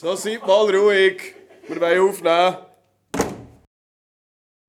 [0.00, 1.34] So, seid mal ruhig.
[1.66, 2.56] Wir wollen aufnehmen.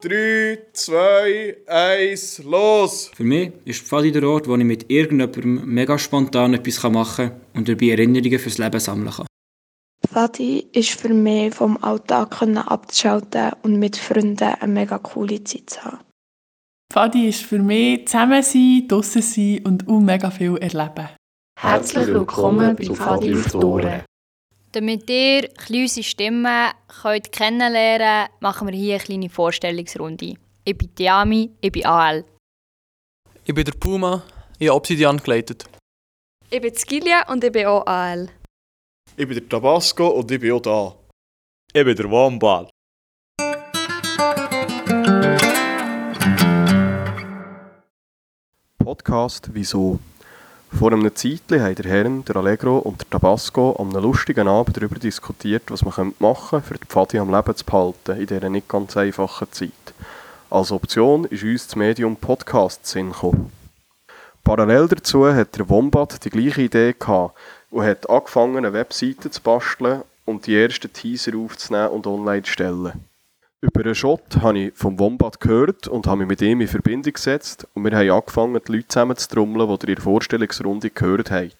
[0.01, 3.11] 3, 2, 1, los!
[3.13, 7.41] Für mich ist Pfadi der Ort, wo ich mit irgendjemandem mega spontan etwas machen kann
[7.53, 9.27] und dabei Erinnerungen fürs Leben sammeln kann.
[10.07, 15.83] Pfadi ist für mich vom Alltag abzuschalten und mit Freunden eine mega coole Zeit zu
[15.83, 15.99] haben.
[16.91, 21.09] Pfadi ist für mich zusammen sein, draussen sein und auch mega viel erleben.
[21.55, 24.08] Herzlich willkommen bei Pfadi auf die Ohren.
[24.71, 30.35] Damit ihr unsere Stimmen könnt kennenlernen könnt, machen wir hier eine kleine Vorstellungsrunde.
[30.63, 32.23] Ich bin Tiami, ich bin AL.
[33.45, 34.23] Ich bin der Puma,
[34.59, 35.65] ich habe Obsidian geleitet.
[36.51, 38.29] Ich bin Skilia und ich bin auch AL.
[39.17, 40.95] Ich bin der Tabasco und ich bin auch da.
[41.73, 42.69] Ich bin der Wombat.
[48.77, 49.99] Podcast Wieso?
[50.71, 54.77] Vor einem Zeitchen haben der Herrn, der Allegro und der Tabasco an einem lustigen Abend
[54.77, 58.49] darüber diskutiert, was man machen könnte, um die Pfadi am Leben zu behalten in dieser
[58.49, 59.71] nicht ganz einfachen Zeit.
[60.49, 63.51] Als Option ist uns das Medium Podcast Sinn gekommen.
[64.43, 67.35] Parallel dazu hat der Wombat die gleiche Idee gehabt
[67.71, 72.51] und hat angefangen, eine Webseite zu basteln und die ersten Teaser aufzunehmen und online zu
[72.51, 73.08] stellen.
[73.61, 77.11] Über einen Shot habe ich vom Wombat gehört und habe mich mit ihm in Verbindung
[77.11, 81.51] gesetzt und wir haben angefangen, die Leute zusammenzutrommeln, die ihr in der Vorstellungsrunde gehört haben.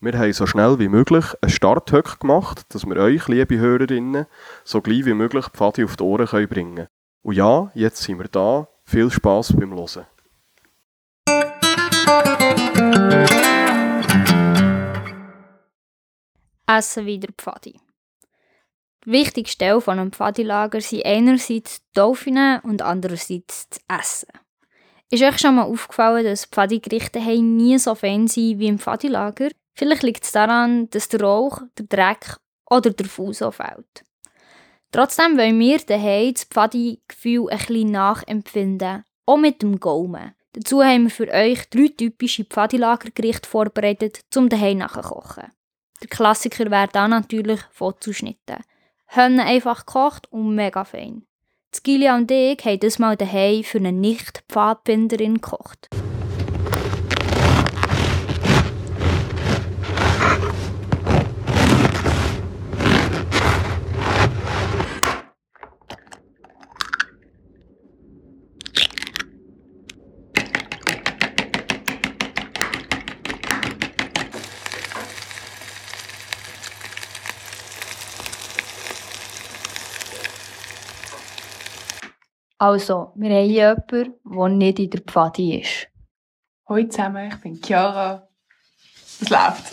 [0.00, 4.24] Wir haben so schnell wie möglich einen Starthöck gemacht, dass wir euch, liebe Hörerinnen,
[4.64, 6.88] so gleich wie möglich Pfadi auf die Ohren bringen können.
[7.22, 8.68] Und ja, jetzt sind wir da.
[8.84, 10.06] Viel Spass beim Hören.
[16.66, 17.78] Essen wieder Pfadi.
[19.04, 24.28] Die wichtigste Stelle von einem Pfadilager sind einerseits die Dauphine und andererseits das Essen.
[25.10, 29.48] Ist euch schon mal aufgefallen, dass Pfadigerichte nie so fein sind wie im Pfadilager?
[29.74, 32.36] Vielleicht liegt es daran, dass der Rauch, der Dreck
[32.68, 34.04] oder der Fuß fehlt.
[34.90, 40.34] Trotzdem wollen wir daheim das Pfadi-Gefühl ein bisschen nachempfinden, auch mit dem Gaumen.
[40.52, 45.52] Dazu haben wir für euch drei typische Pfadilagergerichte vorbereitet, zum daheim nachzukochen.
[46.00, 48.58] Der Klassiker wäre dann natürlich Fotoschnitte.
[49.08, 51.24] Hönne einfach gekocht und mega fein.
[51.74, 55.88] Skilia und ich haben das mal daheim für eine Nicht-Pfadfinderin gekocht.
[82.68, 85.88] Also, wir haben hier jemanden, der nicht in der Pfadi ist.
[86.68, 88.28] Hallo zusammen, ich bin Chiara.
[89.22, 89.72] Es läuft.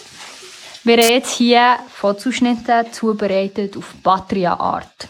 [0.85, 5.09] Wir haben jetzt hier Fotozuschnitte zubereitet auf Patria-Art.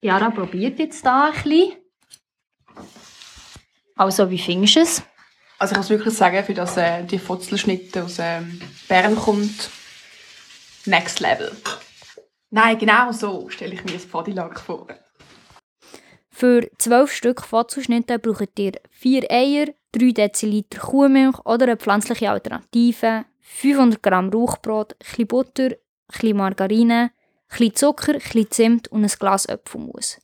[0.00, 1.72] Chiara probiert jetzt da ein bisschen.
[3.96, 5.02] Also, wie findest du es?
[5.58, 9.70] Also ich muss wirklich sagen, für das äh, die Futzelschnitte aus ähm, Bern kommt,
[10.84, 11.50] next level.
[12.50, 14.86] Nein, genau so stelle ich mir das Pfadilager vor.
[16.30, 23.24] Für 12 Stück Fotzuschnitte braucht ihr 4 Eier, 3 Deziliter Kuhmilch oder eine pflanzliche Alternative,
[23.40, 25.70] 500 Gramm Rauchbrot, ein Butter,
[26.22, 27.10] ein Margarine,
[27.58, 30.18] ein Zucker, ein Zimt und ein Glas Apfelmus.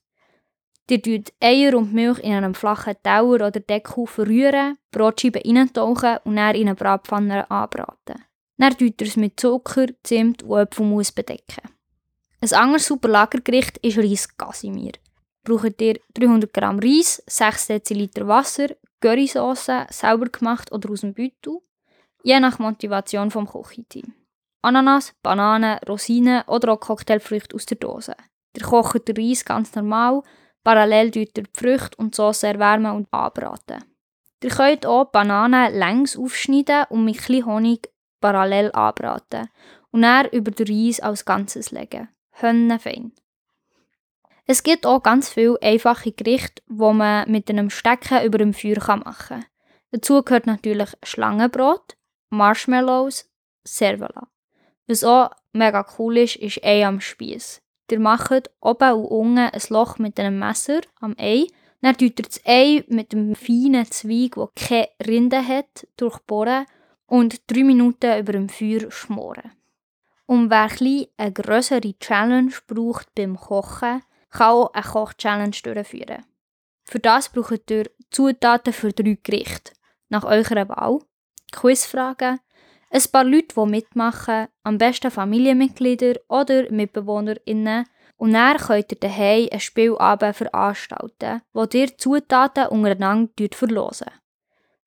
[0.89, 6.37] Ihr tut Eier und Milch in einem flachen Tauer oder Deckel verrühren, Brotscheiben reintauchen und
[6.37, 8.23] dann in eine Bratpfanne anbraten.
[8.59, 11.74] Dann tut ihr es mit Zucker, Zimt und Apfelmus bedecken.
[12.45, 14.93] Ein anderes super Lagergericht ist Reis Casimir.
[15.45, 18.69] Braucht ihr 300 Gramm Reis, 6 Dl Wasser,
[19.01, 21.61] Currysauce, sauber gemacht oder aus dem Beutel,
[22.23, 24.13] je nach Motivation vom Kochiteam.
[24.61, 28.15] Ananas, Bananen, Rosinen oder auch Cocktailfrüchte aus der Dose.
[28.55, 30.21] Ihr kocht den Reis ganz normal,
[30.63, 33.83] parallel tut ihr die Früchte und die Sauce erwärmen und anbraten.
[34.43, 37.89] Ihr könnt auch Bananen längs aufschneiden und mit etwas Honig
[38.21, 39.49] parallel anbraten
[39.93, 43.13] und dann über den Reis als Ganzes legen fein.
[44.47, 48.97] Es gibt auch ganz viele einfache Gerichte, die man mit einem Stecken über dem Feuer
[48.97, 49.47] machen kann.
[49.91, 51.97] Dazu gehört natürlich Schlangenbrot,
[52.31, 53.31] Marshmallows,
[53.65, 54.29] Servola.
[54.87, 57.63] Was auch mega cool ist, ist Ei am Spieß.
[57.91, 61.47] Ihr macht oben und unten ein Loch mit einem Messer am Ei.
[61.81, 66.67] Dann tut ihr das Ei mit einem feinen Zweig, der keine Rinde hat, durchbohren
[67.07, 69.53] und drei Minuten über dem Feuer schmoren.
[70.27, 70.71] Und wer
[71.17, 76.25] eine größere Challenge braucht beim Kochen, kann auch eine Koch-Challenge durchführen.
[76.85, 79.73] Für das braucht ihr Zutaten für drei Gerichte.
[80.09, 81.01] Nach eurer Wahl,
[81.53, 82.41] Quizfragen,
[82.91, 87.87] Ein paar Leute, die mitmachen, am besten Familienmitglieder oder MitbewohnerInnen.
[88.17, 94.13] Und dann könnt ihr daheim ein Spielabend veranstalten, wo ihr Zutaten untereinander verlosen.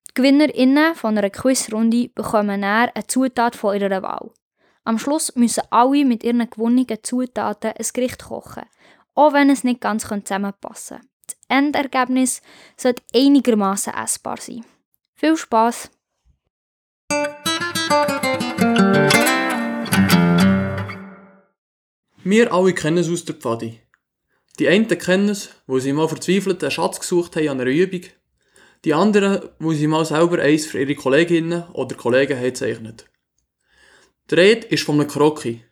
[0.08, 4.30] Die GewinnerInnen von einer Quizrunde bekommen dann eine Zutat von ihrer Wahl.
[4.88, 8.62] Am Schluss müssen alle mit ihren gewonnenen Zutaten ein Gericht kochen,
[9.14, 11.08] auch wenn es nicht ganz zusammenpassen könnte.
[11.26, 12.40] Das Endergebnis
[12.74, 14.64] sollte einigermaßen essbar sein.
[15.14, 15.90] Viel Spaß!
[22.24, 23.82] Wir alle kennen es aus der Pfadi.
[24.58, 28.04] Die einen kennen es, wo sie mal verzweifelt einen Schatz gesucht haben an einer Übung.
[28.86, 33.04] Die anderen, wo sie mal selber eins für ihre Kolleginnen oder Kollegen haben gezeichnet.
[34.30, 35.64] Die Rede ist von einem Kroki.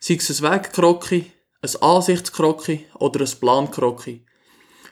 [0.00, 1.32] Sei es ein Wegkroki,
[1.62, 4.24] ein Ansichtskroki oder ein Plankroki.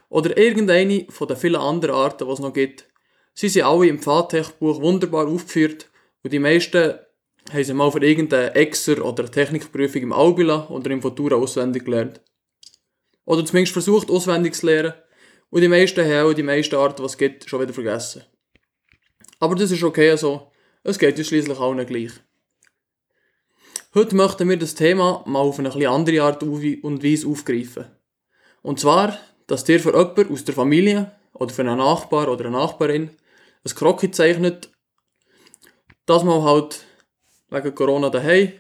[0.09, 2.89] Oder irgendeine von den vielen anderen Arten, die es noch gibt.
[3.33, 5.89] Sie sind alle im Pfadtech-Buch wunderbar aufgeführt
[6.25, 6.99] und die meisten
[7.53, 12.21] haben sie mal für irgendeine Exer oder Technikprüfung im Albila oder im Futura auswendig gelernt.
[13.25, 14.95] Oder zumindest versucht auswendig zu lernen.
[15.51, 18.25] Und die meisten haben auch die meisten Arten, was es gibt, schon wieder vergessen.
[19.39, 20.51] Aber das ist okay so.
[20.83, 22.13] Es geht ja schließlich allen gleich.
[23.93, 27.87] Heute möchten wir das Thema mal auf eine etwas andere Art und Weise aufgreifen.
[28.63, 32.57] Und zwar, dass dir für jemanden aus der Familie oder für einen Nachbar oder eine
[32.57, 33.11] Nachbarin
[33.65, 34.71] ein Krocki zeichnet,
[36.07, 36.85] das mal halt
[37.49, 38.53] wegen Corona daheim,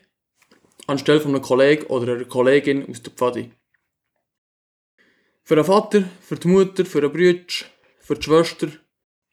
[0.88, 3.52] anstelle von einem Kollegen oder einer Kollegin aus der Pfadi.
[5.44, 7.44] Für einen Vater, für die Mutter, für einen Bruder,
[8.00, 8.66] für die Schwester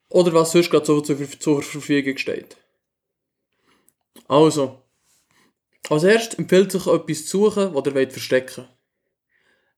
[0.09, 2.55] oder was sonst gerade so zur Verfügung steht.
[4.27, 4.83] Also,
[5.89, 8.77] als erstes empfiehlt sich etwas zu suchen, das ihr verstecken wollt.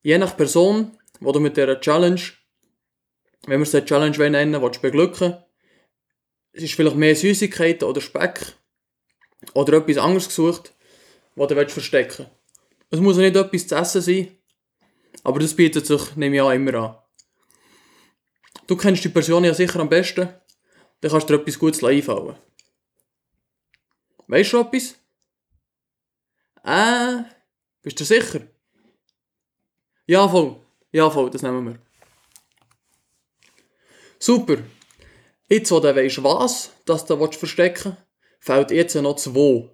[0.01, 2.21] Je nach Person, die du mit dieser Challenge,
[3.45, 5.37] wenn wir es eine Challenge nennen willst, beglücken
[6.51, 8.53] es ist vielleicht mehr Süßigkeiten oder Speck
[9.53, 10.73] oder etwas anderes gesucht,
[11.35, 12.31] was du verstecken willst.
[12.89, 14.37] Es muss ja nicht etwas zu essen sein,
[15.23, 16.97] aber das bietet sich, nehme ich an, immer an.
[18.67, 20.29] Du kennst die Person ja sicher am besten,
[21.01, 22.35] dann kannst du dir etwas Gutes einfallen.
[24.27, 24.95] Weißt du etwas?
[26.63, 27.23] Äh,
[27.81, 28.41] bist du sicher?
[30.05, 30.59] Ja, voll.
[30.91, 31.79] Ja, voll, das nehmen wir.
[34.19, 34.57] Super.
[35.47, 38.07] Jetzt, wo du weisst, was dass du verstecken willst,
[38.39, 39.69] fehlt jetzt noch das Wo.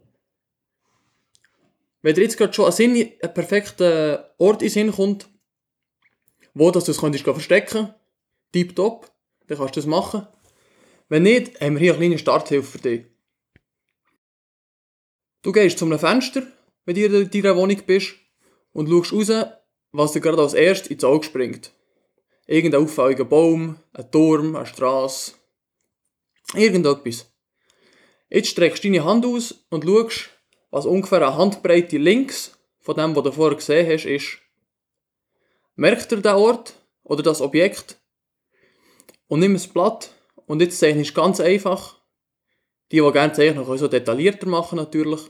[2.02, 5.28] Wenn dir jetzt gerade schon ein, Sinn, ein perfekter Ort in Sinn kommt,
[6.54, 7.94] wo du es könntest verstecken
[8.52, 9.12] tipptopp,
[9.48, 10.28] dann kannst du das machen.
[11.10, 13.06] Wenn nicht, haben wir hier eine kleine Starthilfe für dich.
[15.42, 16.44] Du gehst zu einem Fenster,
[16.86, 18.16] wenn du in deiner Wohnung bist,
[18.76, 19.46] und schaust raus,
[19.94, 21.72] was dir gerade als erstes ins Auge springt.
[22.46, 25.34] Irgendein auffälliger Baum, ein Turm, eine Straße,
[26.54, 27.34] irgendetwas.
[28.30, 30.30] Jetzt streckst du deine Hand aus und schaust,
[30.72, 34.40] was ungefähr eine Handbreite links von dem, was du vorher gesehen hast, ist.
[35.76, 36.74] Merkt ihr den Ort
[37.04, 37.98] oder das Objekt
[39.28, 40.12] und nimm ein Blatt
[40.48, 41.98] und jetzt zeichnest du ganz einfach.
[42.92, 45.22] Die, die gerne zeichnen, können so detaillierter machen natürlich.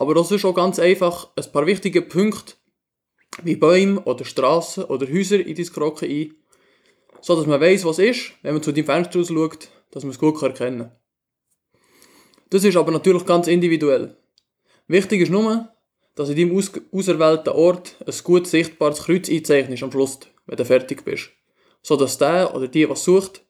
[0.00, 2.54] Aber das ist auch ganz einfach ein paar wichtige Punkte
[3.42, 6.34] wie Bäume oder Straßen oder Häuser in dein Krocken ein,
[7.20, 10.20] so dass man weiß, was ist, wenn man zu deinem Fenster schaut, dass man es
[10.20, 10.96] gut erkennen kann.
[12.50, 14.16] Das ist aber natürlich ganz individuell.
[14.86, 15.68] Wichtig ist nur,
[16.14, 20.64] dass in deinem aus auserwählten Ort ein gut sichtbares Kreuz einzeichnest am Schluss, wenn du
[20.64, 21.30] fertig bist.
[21.82, 23.44] So dass der oder die, was sucht,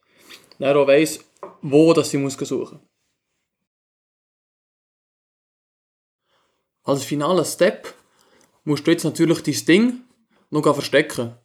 [0.59, 1.21] dann auch weiss,
[1.61, 2.88] wo das sie muss suchen
[6.89, 7.93] Als finaler Step
[8.65, 10.01] musst du jetzt natürlich dein Ding
[10.49, 11.37] noch verstecken.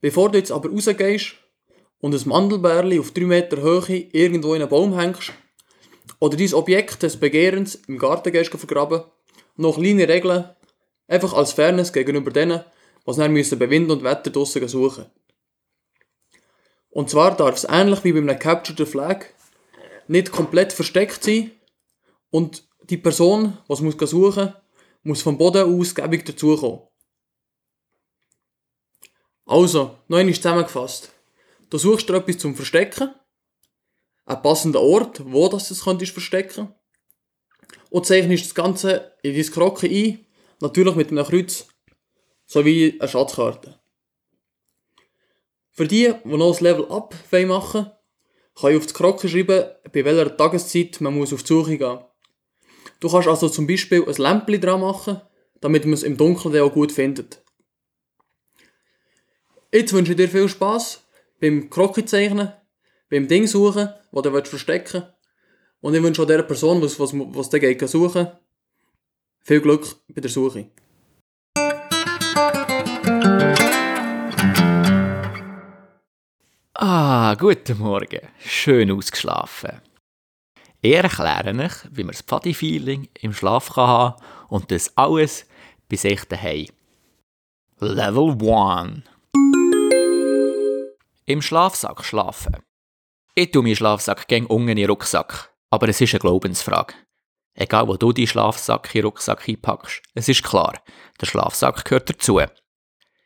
[0.00, 1.34] Bevor du jetzt aber rausgehst
[1.98, 5.34] und ein Mandelbärli auf 3 Meter Höhe irgendwo in einen Baum hängst,
[6.20, 9.02] oder dein Objekt des Begehrens im Garten gehst vergraben,
[9.56, 10.48] noch kleine Regeln,
[11.06, 12.64] einfach als Fairness gegenüber denen,
[13.04, 15.04] was dann müssen bei Wind und Wetter draussen suchen.
[16.88, 19.26] Und zwar darf es ähnlich wie bei einem Capture the Flag
[20.08, 21.50] nicht komplett versteckt sein
[22.30, 24.54] und die Person, die muss suchen
[25.04, 26.80] muss vom Boden aus gäbig dazukommen.
[29.46, 31.12] Also, noch einmal zusammengefasst.
[31.68, 33.14] Du suchst dir etwas zum Verstecken
[34.24, 36.74] einen passenden Ort, wo das es könntest verstecken
[37.90, 40.26] und zeichnest das Ganze in dein Krocken ein,
[40.60, 41.66] natürlich mit einem Kreuz
[42.46, 43.78] sowie einer Schatzkarte.
[45.72, 47.92] Für die, die noch das Level Up machen wollen,
[48.54, 51.98] kann ich auf das Krocken schreiben, bei welcher Tageszeit man muss auf die Suche gehen
[53.04, 55.20] Du kannst also zum Beispiel ein Lämpchen dran machen,
[55.60, 57.44] damit man es im Dunkeln auch gut findet.
[59.70, 61.04] Jetzt wünsche ich dir viel Spaß
[61.38, 62.50] beim Krocki zeichnen
[63.10, 65.14] beim Ding suchen, das du verstecken willst.
[65.82, 68.28] Und ich wünsche auch der Person, was, was der geht suchen,
[69.42, 70.70] viel Glück bei der Suche.
[76.72, 78.20] Ah, guten Morgen.
[78.38, 79.82] Schön ausgeschlafen.
[80.84, 85.46] Ich erkläre euch, wie man das Pfadi-Feeling im Schlaf kann haben und das alles
[85.88, 86.66] bei sich daheim.
[87.78, 89.02] Level 1
[91.24, 92.58] Im Schlafsack schlafen.
[93.34, 96.92] Ich tue meinen Schlafsack gegen unten in den Rucksack, aber es ist eine Glaubensfrage.
[97.54, 100.74] Egal, wo du deinen Schlafsack in den Rucksack einpackst, es ist klar,
[101.18, 102.42] der Schlafsack gehört dazu.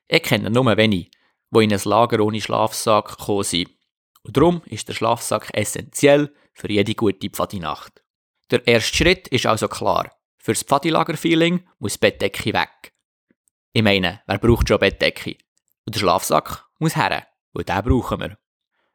[0.06, 1.10] Ich kenne nur wenig,
[1.50, 3.70] die in ein Lager ohne Schlafsack gekommen sind.
[4.22, 8.02] Und darum ist der Schlafsack essentiell für jede gute Pfadinacht.
[8.50, 10.10] Der erste Schritt ist also klar.
[10.38, 12.92] Für das Pfadilager-Feeling muss die Bettdecke weg.
[13.72, 15.36] Ich meine, wer braucht schon Bettdecke?
[15.86, 18.38] Und der Schlafsack muss her, und den brauchen wir.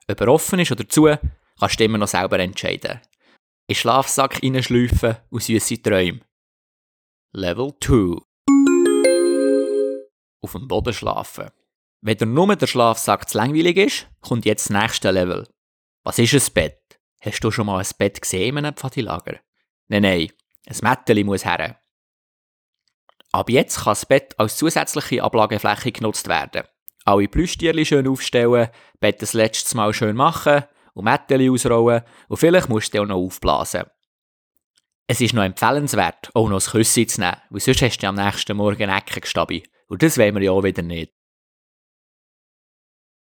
[0.09, 1.15] Ob er offen ist oder zu,
[1.57, 2.99] kannst du immer noch selber entscheiden.
[3.67, 6.19] In den Schlafsack hineinschleifen und süße Träume.
[7.31, 8.21] Level 2
[10.41, 11.49] Auf dem Boden schlafen.
[12.01, 15.47] Wenn dir nur der Schlafsack zu langweilig ist, kommt jetzt das nächste Level.
[16.03, 16.82] Was ist ein Bett?
[17.25, 19.39] Hast du schon mal ein Bett gesehen in einem Pfadilager?
[19.87, 20.31] Nein, nein,
[20.67, 21.79] ein Mätteli muss her.
[23.31, 26.63] Ab jetzt kann das Bett als zusätzliche Ablagefläche genutzt werden.
[27.05, 30.63] Alle Plüschtierchen schön aufstellen, Bett das letztes Mal schön machen
[30.93, 33.85] und Mätteli ausrollen und vielleicht musst du auch noch aufblasen.
[35.07, 38.15] Es ist noch empfehlenswert, auch noch ein Küsschen zu nehmen, weil sonst hast du am
[38.15, 39.63] nächsten Morgen Ecken gestabi.
[39.87, 41.13] Und das wollen wir ja auch wieder nicht.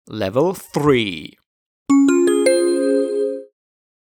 [0.07, 1.39] Level 3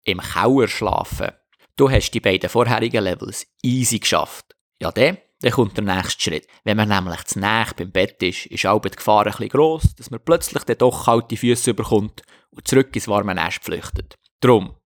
[0.04, 1.32] Im Kauer schlafen.
[1.76, 4.56] Du hast die beiden vorherigen Levels easy geschafft.
[4.80, 6.46] Ja, dann, dann kommt der nächste Schritt.
[6.64, 9.94] Wenn man nämlich zu nah beim Bett ist, ist auch die Gefahr ein bisschen gross,
[9.96, 14.18] dass man plötzlich dann doch kalte Füße überkommt und zurück ins warme Nest flüchtet.
[14.40, 14.76] Drum,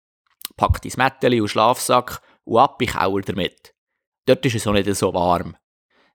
[0.56, 3.74] pack dein Mätteli und Schlafsack und ab in Kauer damit.
[4.26, 5.56] Dort ist es auch nicht so warm.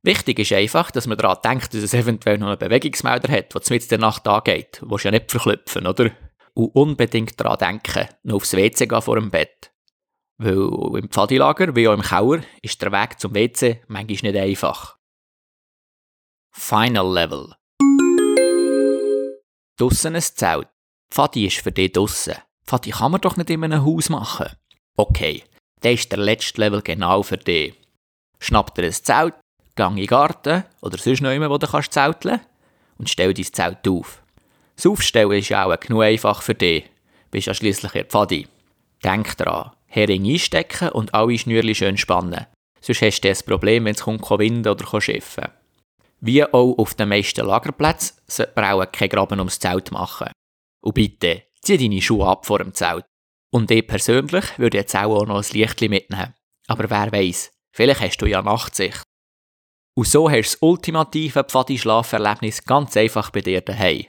[0.04, 3.62] Wichtig ist einfach, dass man daran denkt, dass es eventuell noch einen Bewegungsmelder hat, der
[3.70, 4.80] mit der Nacht angeht.
[4.82, 6.12] Du willst ja nicht verklüpfen, oder?
[6.54, 9.72] Und unbedingt daran denken, noch aufs WC gehen vor dem Bett.
[10.38, 14.98] Weil im Pfadilager, wie auch im Kauer, ist der Weg zum WC manchmal nicht einfach.
[16.52, 17.56] Final Level
[19.78, 20.68] Dussen ein Zelt.
[21.10, 22.36] Pfadi ist für dich dussen.
[22.66, 24.48] Pfadi kann man doch nicht in einem Haus machen.
[24.96, 25.44] Okay,
[25.82, 27.74] der ist der letzte Level genau für dich.
[28.40, 29.34] Schnapp dir ein Zelt,
[29.76, 32.42] gang in den Garten oder sonst noch immer, wo du kannst zelteln
[33.00, 34.21] und stell dein Zelt auf.
[34.82, 36.90] Das Aufstellen ist ja auch genug einfach für dich.
[37.30, 38.48] Bist ja schliesslich ihr Pfadi.
[39.04, 42.48] Denk dran, Hering einstecken und alle Schnürli schön spannen.
[42.80, 45.50] Sonst hast du ein Problem, wenn es kommt Wind oder schiffen.
[46.20, 50.32] Wie auch auf den meisten Lagerplätzen sollte man auch keinen Graben ums Zelt machen.
[50.84, 53.06] Und bitte, zieh deine Schuhe ab vor dem Zelt.
[53.54, 56.34] Und ich persönlich würde jetzt auch noch ein Licht mitnehmen.
[56.66, 59.04] Aber wer weiß, vielleicht hast du ja Nachtsicht.
[59.96, 64.08] Und so hast du das ultimative Pfadi-Schlaferlebnis ganz einfach bei dir daheim.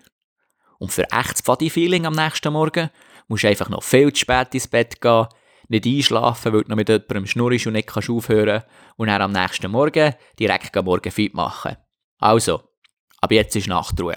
[0.83, 2.91] Und für echtes Pfadi-Feeling am nächsten Morgen
[3.29, 5.29] musst du einfach noch viel zu spät ins Bett gehen,
[5.69, 8.65] nicht einschlafen, weil du noch mit jemandem schnurrisch und nicht kannst aufhören
[8.97, 11.77] und dann am nächsten Morgen direkt morgen fit machen.
[12.19, 12.63] Also,
[13.21, 14.17] ab jetzt ist Nachtruhe.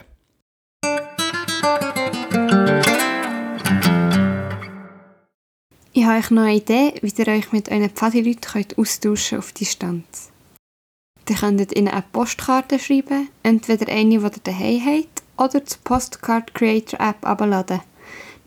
[5.93, 10.31] Ich habe euch noch eine Idee, wie ihr euch mit euren Pfadi-Leuten austauschen auf Distanz.
[11.29, 16.53] Ihr könnt ihnen eine Postkarte schreiben, entweder eine, die ihr daheim habt, oder die Postcard
[16.53, 17.81] Creator App abladen.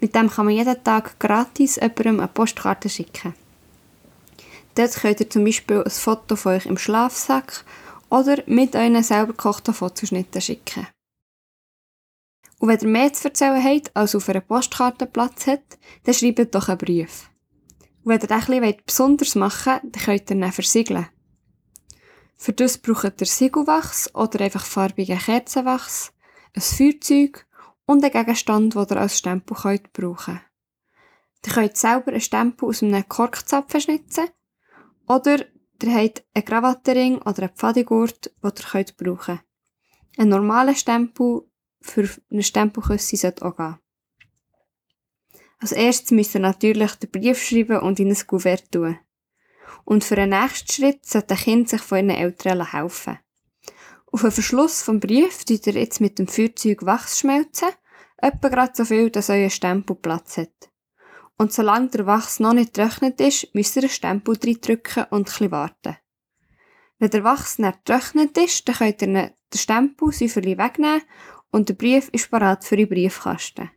[0.00, 3.34] Mit dem kann man jeden Tag gratis jemandem eine Postkarte schicken.
[4.74, 7.64] Dort könnt ihr zum Beispiel ein Foto von euch im Schlafsack
[8.10, 10.86] oder mit euren selber gekochten Fotoschnitten schicken.
[12.60, 16.54] Und wenn ihr mehr zu erzählen habt, als auf einer Postkarte Platz hat, dann schreibt
[16.54, 17.28] doch einen Brief.
[18.04, 21.08] Und wenn ihr bisschen besonders machen wollt, dann könnt ihr ihn versiegeln.
[22.36, 26.12] Für das braucht ihr Siegelwachs oder einfach farbigen Kerzenwachs,
[26.58, 27.46] ein Feuerzeug
[27.86, 30.40] und einen Gegenstand, den ihr als Stempel könnt brauchen könnt.
[31.46, 34.28] Ihr könnt selber einen Stempel aus einem Korkzapfen schnitzen
[35.06, 35.38] oder
[35.82, 39.40] ihr habt einen Krawattering oder einen Pfadigurt, den ihr könnt brauchen
[40.16, 41.42] Ein normaler Stempel
[41.80, 43.78] für eine Stempelküsse sollte auch gehen.
[45.60, 48.98] Als erstes müsst ihr natürlich den Brief schreiben und in ein Kuvert tun.
[49.84, 53.18] Und für den nächsten Schritt sollte ein Kind sich von ihren Eltern helfen.
[54.10, 57.68] Auf den Verschluss vom Brief tut ihr jetzt mit dem Feuerzeug Wachs schmelzen,
[58.16, 60.70] etwa gerade so viel, dass euer Stempel Platz hat.
[61.36, 65.50] Und solange der Wachs noch nicht getrocknet ist, müsst ihr einen Stempel drücken und ein
[65.50, 65.96] warten.
[66.98, 71.02] Wenn der Wachs nicht getrocknet ist, dann könnt ihr den Stempel säuferlich wegnehmen
[71.50, 73.70] und der Brief ist bereit für die Briefkasten.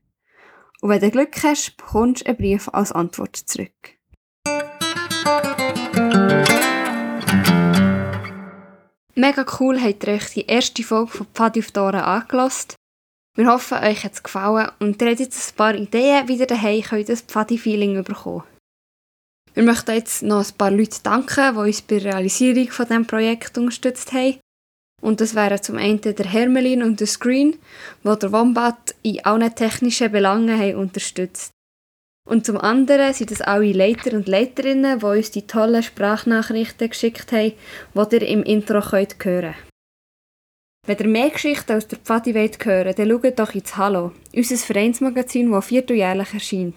[0.81, 4.00] Und wenn du Glück hast, bekommst du einen Brief als Antwort zurück.
[9.15, 12.75] Mega cool habt ihr euch die erste Folge von Pfadi auf die Ohren angelassen.
[13.35, 16.47] Wir hoffen, euch hat es gefallen und ihr habt jetzt ein paar Ideen, wie ihr
[16.47, 18.43] daheim könnt das Pfadi-Feeling bekommen
[19.53, 23.05] Wir möchten jetzt noch ein paar Leute danken, die uns bei der Realisierung von diesem
[23.05, 24.39] Projekt unterstützt haben.
[25.01, 27.57] Und das wären zum einen der Hermelin und der Screen,
[28.03, 31.51] die der Wombat in allen technischen Belangen haben unterstützt.
[32.29, 37.31] Und zum anderen sind es alle Leiter und Leiterinnen, die uns die tollen Sprachnachrichten geschickt
[37.31, 37.53] haben,
[37.95, 39.55] die ihr im Intro könnt hören
[40.85, 45.51] Wenn ihr mehr Geschichten aus der Pfadi wollt dann schaut doch ins Hallo, unser Vereinsmagazin,
[45.51, 46.75] das vierteljährlich erscheint.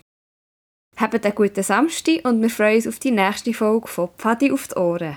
[0.97, 4.69] Habt einen guten Samstag und wir freuen uns auf die nächste Folge von Pfadi auf
[4.69, 5.17] die Ohren.